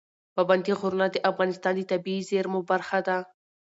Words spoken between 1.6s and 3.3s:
د طبیعي زیرمو برخه ده.